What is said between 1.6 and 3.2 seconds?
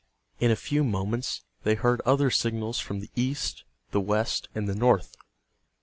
they heard other signals from the